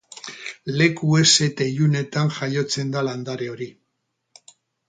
[0.79, 3.69] Leku heze eta ilunetan jaiotzen da landare hori.